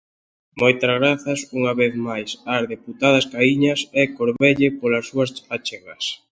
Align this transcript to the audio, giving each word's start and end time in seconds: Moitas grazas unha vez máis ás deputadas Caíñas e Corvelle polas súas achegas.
Moitas 0.61 0.91
grazas 0.99 1.39
unha 1.59 1.73
vez 1.81 1.93
máis 2.07 2.29
ás 2.53 2.63
deputadas 2.73 3.25
Caíñas 3.33 3.81
e 3.99 4.01
Corvelle 4.17 4.69
polas 4.79 5.05
súas 5.09 5.29
achegas. 5.55 6.03